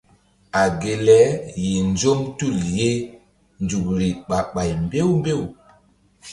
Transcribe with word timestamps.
A 0.61 0.63
ge 0.81 0.93
le 1.05 1.17
yih 1.63 1.81
nzɔm 1.91 2.19
tul 2.37 2.57
ye 2.77 2.89
nzukri 3.63 4.09
ɓah 4.27 4.45
ɓay 4.53 4.69
mbew 4.85 5.09
mbew. 5.19 5.41